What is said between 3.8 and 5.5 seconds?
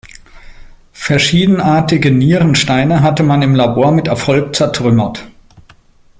mit Erfolg zertrümmert.